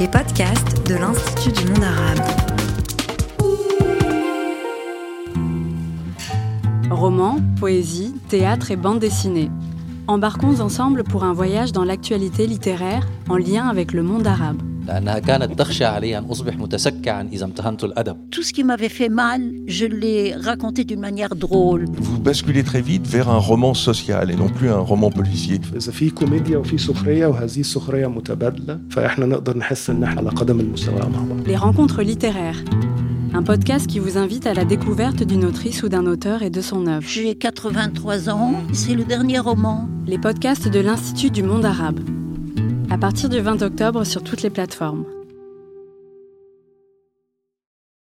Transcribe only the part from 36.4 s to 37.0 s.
et de son